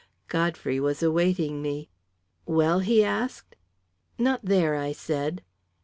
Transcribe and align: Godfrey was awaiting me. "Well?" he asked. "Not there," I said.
Godfrey 0.29 0.79
was 0.79 1.03
awaiting 1.03 1.61
me. 1.61 1.87
"Well?" 2.47 2.79
he 2.79 3.03
asked. 3.03 3.55
"Not 4.17 4.43
there," 4.43 4.73
I 4.75 4.93
said. 4.93 5.43